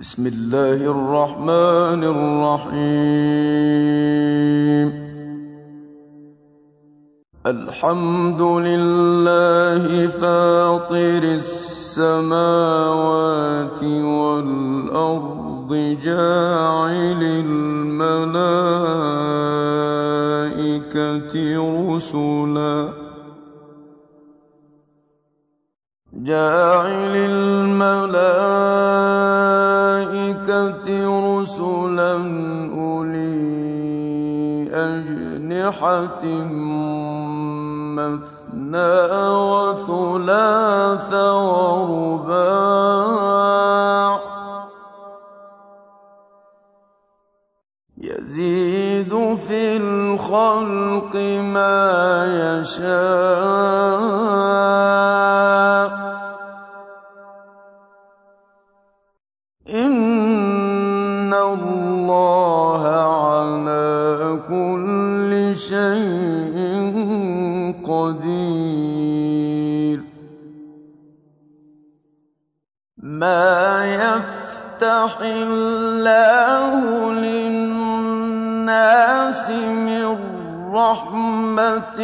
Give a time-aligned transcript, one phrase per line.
[0.00, 3.14] بسم الله الرحمن الرحيم.
[7.46, 12.34] الحمد لله فاطر السماوات
[14.18, 15.70] والأرض
[16.04, 18.14] جاعل الملائكة
[21.94, 22.88] رسلا.
[26.14, 27.14] جاعل
[30.04, 30.86] الملائكة
[31.40, 32.12] رسلا
[32.74, 33.64] أولي
[34.72, 36.24] أجنحة
[37.96, 38.94] مثنى
[39.50, 42.54] وثلاث ورباع
[47.98, 51.14] يزيد في الخلق
[51.54, 51.80] ما
[52.60, 54.14] يشاء
[75.22, 78.24] الله للناس
[79.50, 80.18] من
[80.74, 82.00] رحمة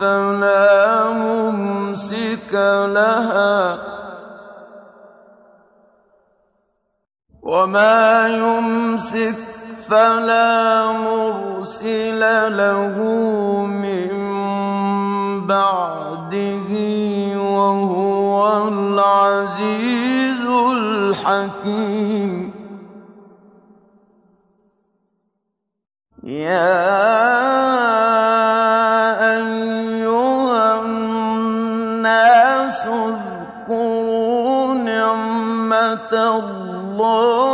[0.00, 2.54] فلا ممسك
[2.88, 3.78] لها
[7.42, 9.34] وما يمسك
[9.88, 12.20] فلا مرسل
[12.56, 12.96] له
[13.66, 14.10] من
[15.46, 16.72] بعده
[17.36, 20.01] وهو العزيز
[21.22, 22.52] الحكيم
[26.22, 26.82] يا
[29.36, 32.06] أيها الناس
[32.86, 37.51] اذكروا نعمة الله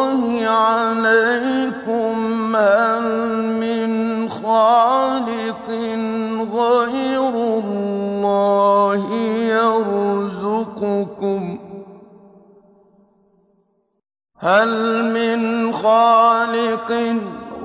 [14.59, 16.91] هل من خالق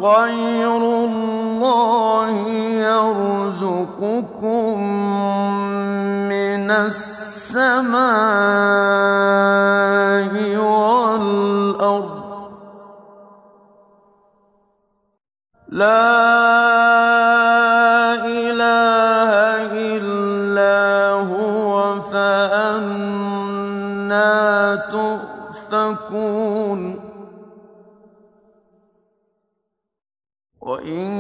[0.01, 2.47] غير الله
[2.89, 4.83] يرزقكم
[6.29, 7.93] من السماء
[10.57, 12.23] والأرض.
[15.67, 16.32] لا
[30.83, 31.11] وإن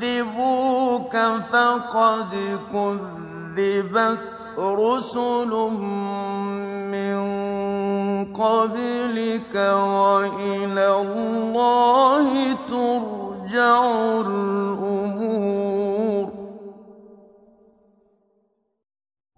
[0.00, 1.16] يكذبوك
[1.52, 2.32] فقد
[2.72, 4.18] كذبت
[4.58, 5.50] رسل
[6.92, 7.16] من
[8.34, 13.76] قبلك وإلى الله ترجع
[14.20, 15.52] الأمور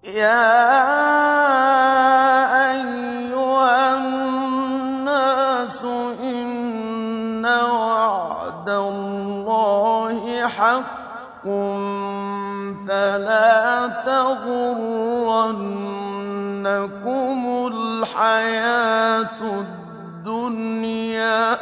[0.05, 0.94] يا
[10.65, 11.45] حق
[12.89, 14.49] فلا تغرنكم
[17.73, 21.59] الحياة الدنيا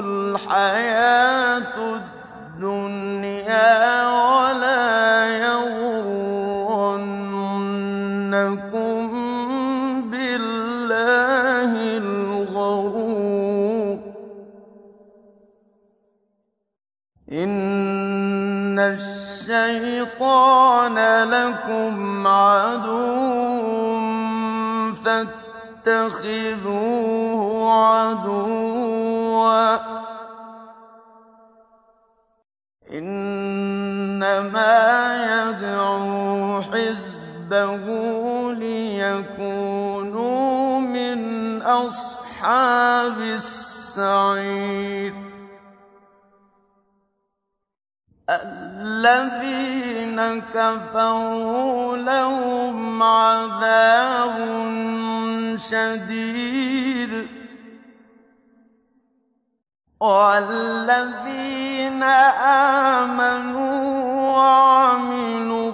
[0.06, 1.76] الحياة
[2.58, 3.80] الدنيا
[19.50, 24.00] الشيطان لكم عدو
[25.86, 27.42] فاتخذوه
[27.74, 29.78] عدوا.
[32.94, 34.78] إنما
[35.34, 37.86] يدعو حزبه
[38.54, 40.00] ليكونوا
[40.80, 45.29] من أصحاب السعير.
[49.00, 50.20] الذين
[50.54, 54.36] كفروا لهم عذاب
[55.58, 57.28] شديد.
[60.02, 62.04] والذين
[63.04, 65.72] آمنوا وعملوا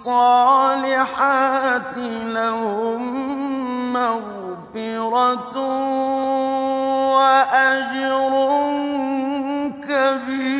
[0.00, 3.02] الصالحات لهم
[3.92, 5.56] مغفرة
[7.14, 8.32] وأجر
[9.88, 10.59] كبير.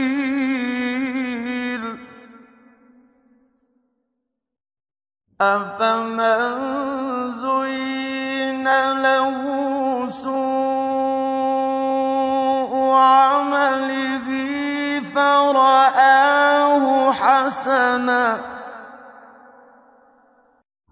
[5.40, 6.40] أَفَمَن
[7.40, 8.69] زُيِّنَ
[9.02, 9.40] لَهُ
[10.10, 10.32] سُوءُ
[12.92, 14.28] عَمَلِهِ
[15.14, 18.40] فَرَآهُ حَسَنًا ۖ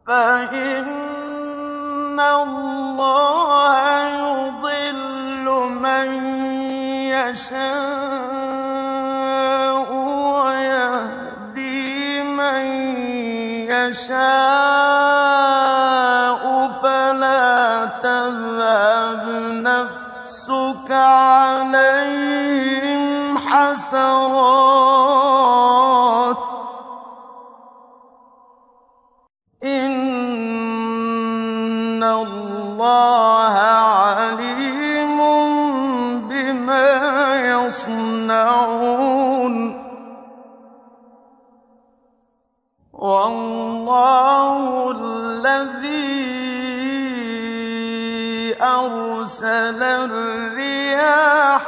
[0.06, 0.88] فَإِنَّ
[2.20, 3.76] اللَّهَ
[4.24, 6.08] يُضِلُّ مَن
[7.12, 7.77] يَشَاءُ
[48.88, 51.66] أَرْسَلَ الرِّيَاحَ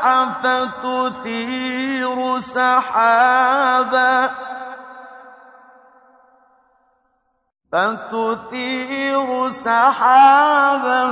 [7.73, 11.07] فَتُثِيرُ سَحَابًا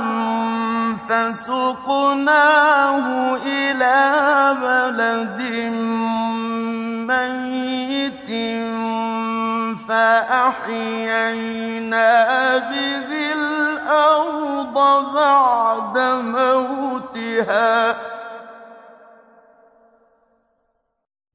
[1.09, 3.05] فَسُقْنَاهُ
[3.45, 4.01] إِلَىٰ
[4.61, 5.39] بَلَدٍ
[7.09, 8.29] مَّيِّتٍ
[9.87, 11.27] فَأَحْيَيْنَا
[12.69, 13.09] بِهِ
[13.89, 17.95] الْأَرْضَ بَعْدَ مَوْتِهَا ۚ.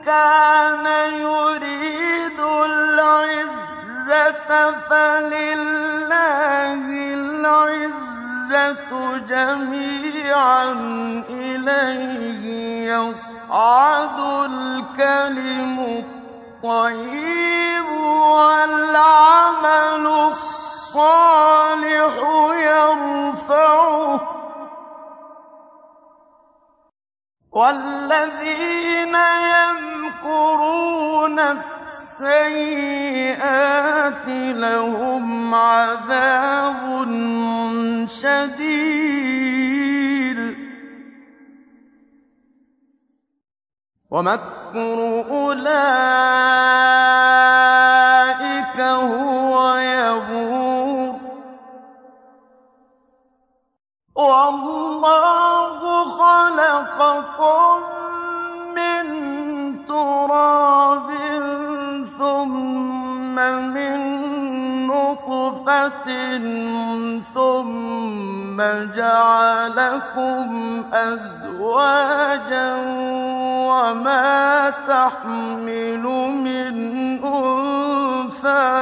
[0.05, 3.51] كَانَ يُرِيدُ الْعِزَّةَ
[4.91, 8.12] فَلِلَّهِ الْعِزَّةُ.
[9.29, 10.77] جَمِيعًا ۚ
[11.31, 12.45] إِلَيْهِ
[12.93, 14.19] يَصْعَدُ
[14.51, 17.89] الْكَلِمُ الطَّيِّبُ
[18.37, 22.15] وَالْعَمَلُ الصَّالِحُ
[22.71, 24.21] يَرْفَعُهُ ۚ
[27.53, 29.17] وَالَّذِينَ
[29.57, 31.39] يَمْكُرُونَ
[32.23, 33.43] السَّيِّئَاتِ
[34.29, 37.07] لَهُمْ عَذَابٌ
[38.09, 39.33] شَدِيدٌ
[40.53, 40.57] ۖ.
[44.11, 45.71] وَمَكْرُ أُولَٰئِكَ
[48.81, 51.21] هُوَ يَبُورُ.
[54.17, 57.92] وَاللَّهُ خَلَقَكُم
[65.73, 68.59] نُّطْفَةٍ ثُمَّ
[68.97, 70.49] جَعَلَكُمْ
[70.93, 72.87] أَزْوَاجًا ۚ
[73.73, 76.05] وَمَا تَحْمِلُ
[76.47, 76.75] مِنْ
[77.25, 78.82] أُنثَىٰ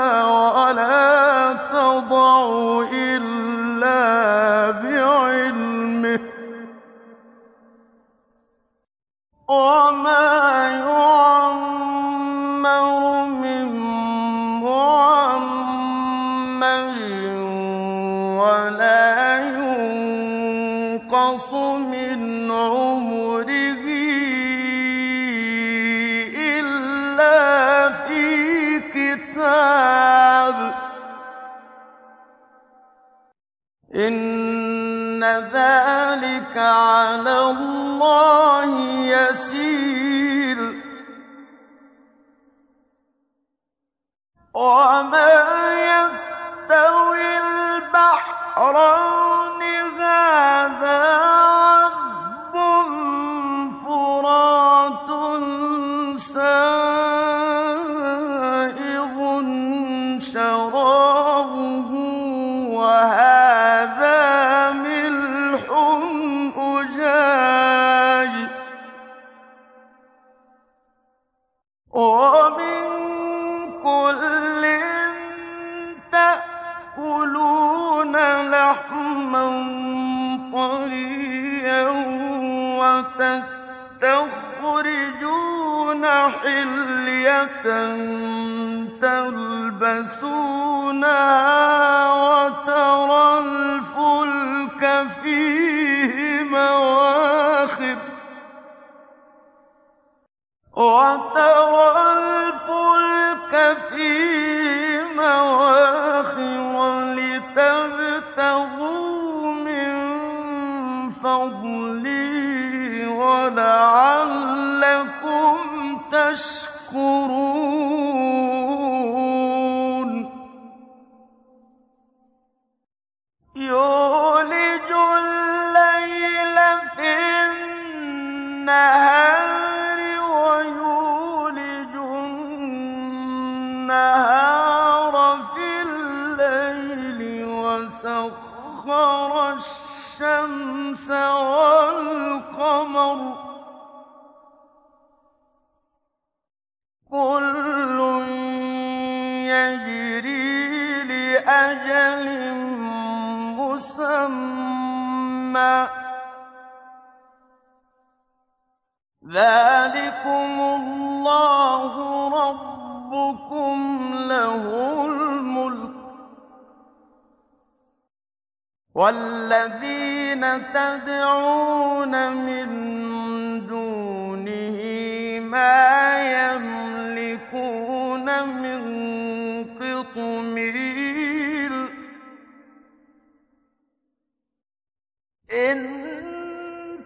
[185.53, 186.01] إن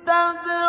[0.07, 0.64] تدع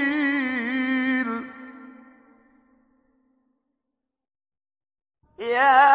[5.39, 5.88] يا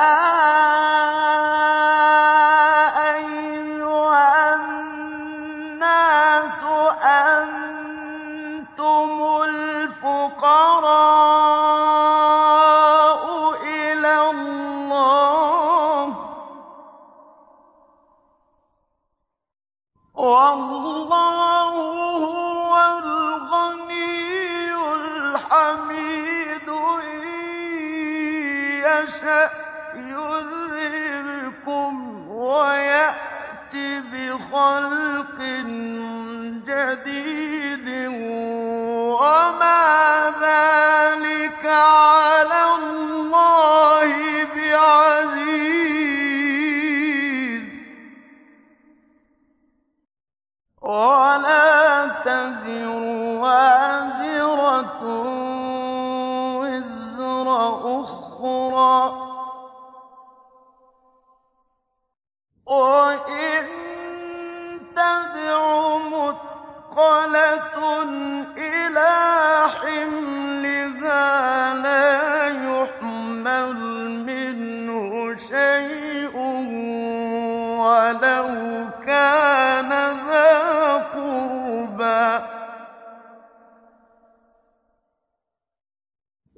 [78.23, 79.90] ولو كان
[80.26, 82.44] ذا قربى.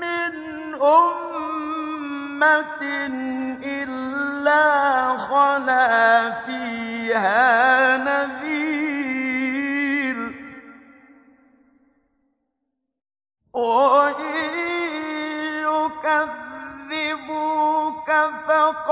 [0.01, 0.35] مِّنْ
[0.83, 2.83] أُمَّةٍ
[3.65, 4.65] إِلَّا
[5.19, 8.16] خَلَا فِيهَا نَذِيرٌ ۚ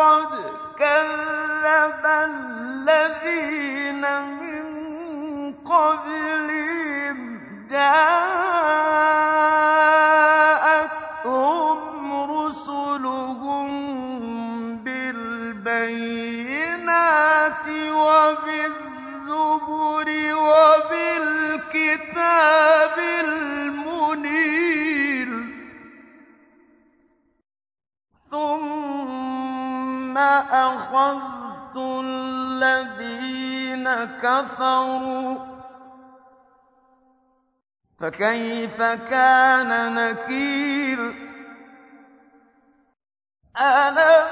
[0.04, 0.32] فَقَدْ
[0.78, 2.04] كَذَّبَ
[2.84, 4.64] الَّذِينَ مِن
[5.64, 7.40] قَبْلِهِمْ ۖ
[7.73, 8.20] جَاءَتْهُمْ
[12.37, 13.70] رُسُلُهُم
[14.84, 15.66] بِالْبَيِّنَاتِ
[18.04, 18.88] وَبِالزُّبُرِ
[20.52, 21.66] وَبِالْكِتَابِ
[23.25, 23.84] الْمُنِيرِ
[30.14, 33.85] ثُمَّ أَخَذْتُ الَّذِينَ
[34.23, 35.38] كَفَرُوا ۖ
[38.00, 41.14] فَكَيْفَ كَانَ نَكِيرِ؟
[43.61, 44.24] أَلَمْ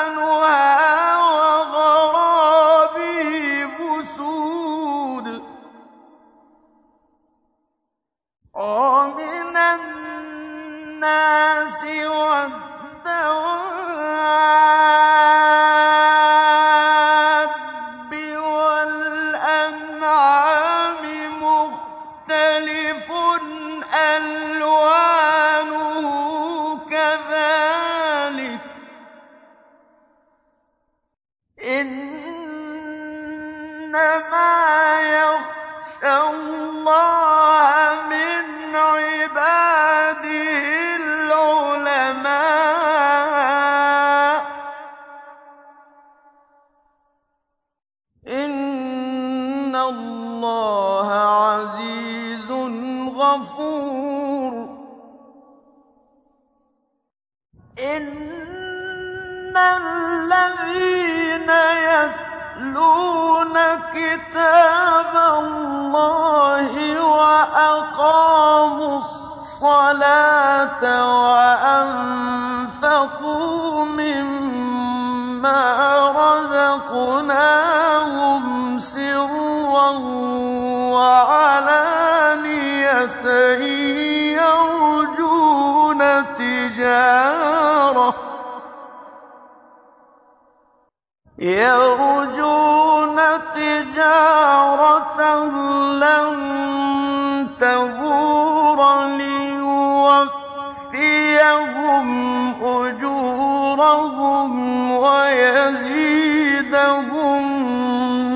[62.56, 63.54] يَتْلُونَ
[63.94, 70.82] كِتَابَ اللَّهِ وَأَقَامُوا الصَّلَاةَ
[71.32, 72.75] وَأَنفَقُوا
[91.46, 93.18] يَرْجُونَ
[93.56, 95.22] تِجَارَةً
[96.02, 96.30] لَّن
[97.62, 100.48] تَبُورَ لِيُوَفِّيَهُمْ
[102.66, 104.52] أُجُورَهُمْ
[104.98, 106.16] وَيَزِيدَهُم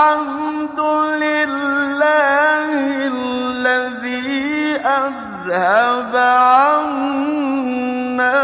[0.00, 0.80] الْحَمْدُ
[1.20, 2.70] لِلَّهِ
[3.12, 6.16] الَّذِي أَذْهَبَ
[6.56, 7.52] عَنَّا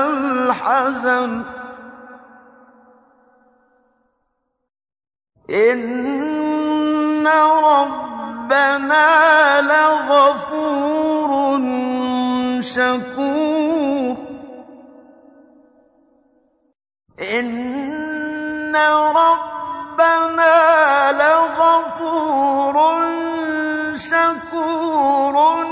[0.08, 1.46] الْحَزَنَ ۖ.
[5.50, 7.26] إِنَّ
[7.72, 9.10] رَبَّنَا
[9.60, 11.32] لَغَفُورٌ
[12.60, 14.16] شَكُورٌ.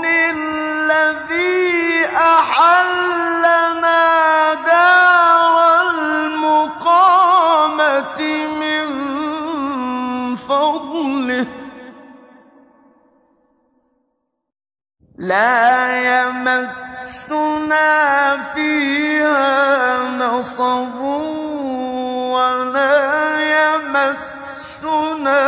[0.05, 4.03] الَّذِي أَحَلَّنَا
[4.53, 8.85] دَارَ الْمُقَامَةِ مِن
[10.35, 11.47] فَضْلِهِ ۖ.
[15.19, 17.91] لَا يَمَسُّنَا
[18.53, 21.74] فِيهَا نَصَبٌ.
[22.35, 22.99] وَلَا
[23.55, 25.41] يَمَسُّنَا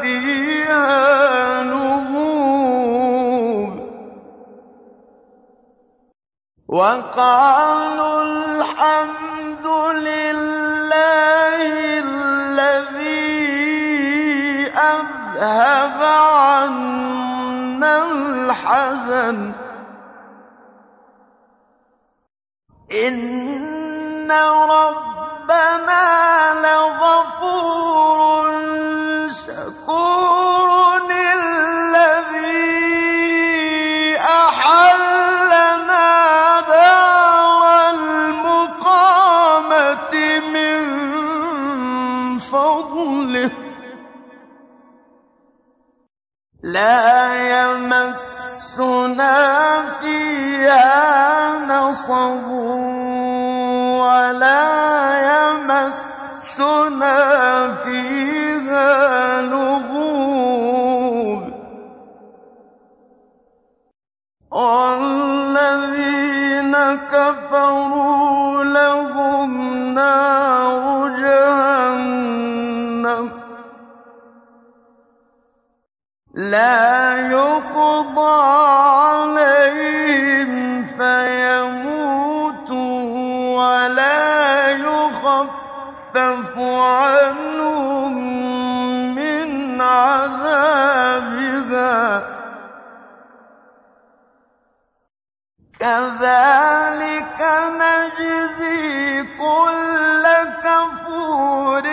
[0.00, 2.94] فِيهَا لُغُوبٌ
[6.68, 9.66] وَقَالُوا الْحَمْدُ
[10.08, 11.60] لِلَّهِ
[12.04, 13.24] الَّذِي
[14.72, 16.00] أَذْهَبَ
[16.48, 19.54] عَنَّا الْحَزَنَ ۖ.
[23.06, 24.30] إِنَّ
[25.94, 28.34] رَبَّنَا لَغَفُورٌ
[29.30, 30.68] شَكُورٌ
[31.34, 32.58] الَّذِي
[36.68, 38.94] دَارَ الْمُقَامَةِ
[40.54, 40.78] مِن
[42.38, 43.50] فَضْلِهِ ۖ.
[46.62, 47.04] لَا
[47.54, 49.36] يَمَسُّنَا
[50.00, 52.73] فِيهَا نَصَبٌ.
[64.54, 65.94] وَالَّذِينَ
[67.10, 69.50] كَفَرُوا لَهُمْ
[69.94, 72.24] نَارُ جَهَنَّمَ.
[76.34, 76.83] لَا
[95.84, 97.40] كَذَٰلِكَ
[97.80, 100.24] نَجْزِي كُلَّ
[100.64, 101.86] كَفُورٍ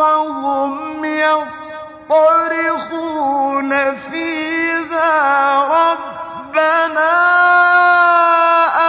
[0.00, 2.12] وَهُمْ يَصْطَرِخُونَ
[3.96, 5.12] فِيهَا
[5.76, 7.16] رَبَّنَا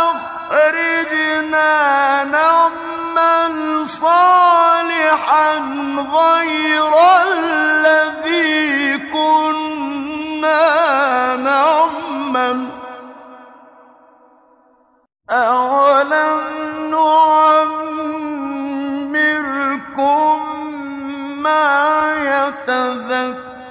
[0.08, 1.74] أَخْرِجْنَا
[2.24, 3.54] نَعْمَلْ
[3.90, 5.52] صَالِحًا
[6.16, 6.94] غَيْرَ
[7.28, 10.66] الَّذِي كُنَّا
[11.36, 12.87] نَعْمَلُ ۚ.
[15.30, 16.42] أَوَلَمْ
[16.92, 17.60] نُعَمِّرْكُم
[21.44, 21.68] مَّا
[22.32, 23.64] يَتَذَكَّرُ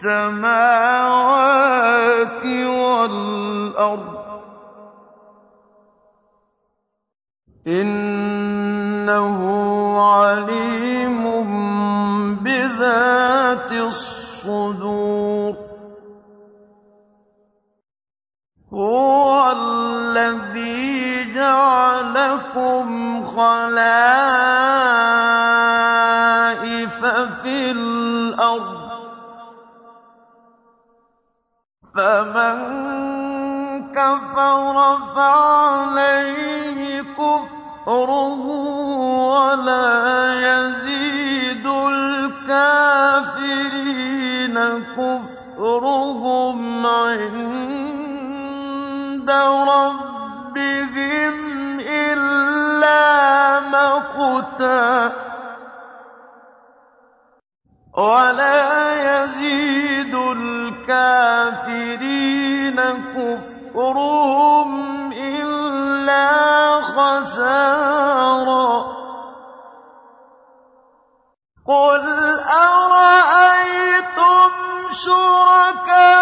[0.00, 0.60] السماوات
[2.66, 4.20] والأرض
[7.66, 9.38] إنه
[10.00, 11.24] عليم
[12.34, 15.54] بذات الصدور
[18.72, 20.99] هو الذي
[21.40, 22.88] جعلكم
[23.24, 23.80] خلائف
[27.42, 28.90] في الأرض.
[31.94, 32.56] فمن
[33.92, 34.76] كفر
[35.16, 38.44] فعليه كفره
[39.32, 39.88] ولا
[40.48, 42.86] يزيد الكافرين
[44.96, 47.70] كفرهم عند
[49.30, 50.09] ربهم
[51.80, 55.12] إلا مقتا
[57.96, 61.40] ولا يزيد الكافرين
[63.14, 64.70] كفرهم
[65.12, 66.28] إلا
[66.80, 68.20] خسارا
[71.66, 72.04] قل
[72.62, 74.50] أرأيتم
[74.92, 76.19] شركاءكم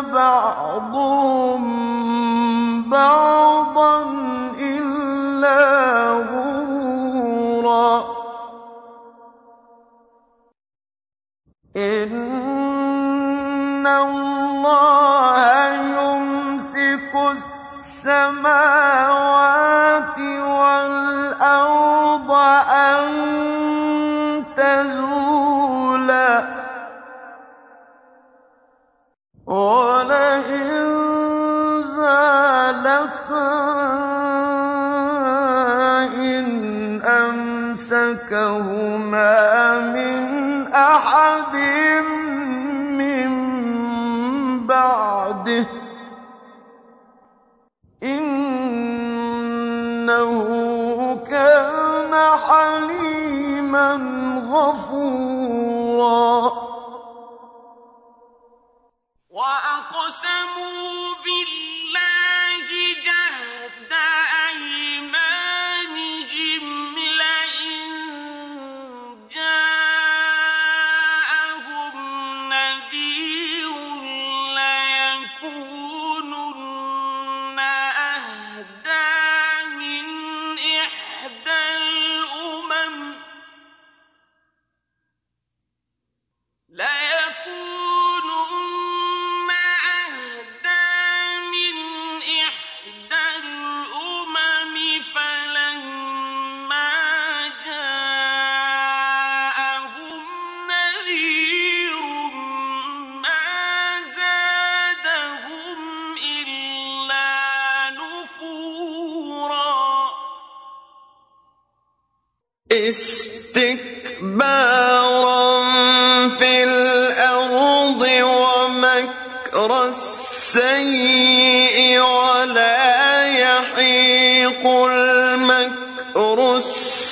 [0.00, 1.62] بعضهم
[2.90, 4.02] بعضا
[4.60, 5.60] إلا
[6.30, 7.94] غرورا.
[11.76, 12.40] إن
[18.00, 19.29] السماوات
[61.24, 61.69] بالله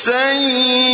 [0.08, 0.87] السيء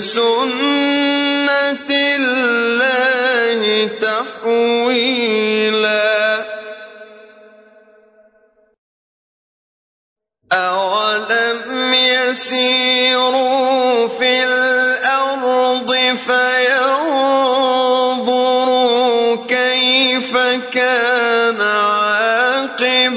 [0.00, 3.60] لسنة الله
[4.02, 5.60] تحويلا.
[10.52, 13.48] أولم يسيروا
[14.08, 15.90] في الأرض
[16.26, 17.06] فينظروا
[19.48, 20.32] كيف
[20.72, 23.08] كان عاقبة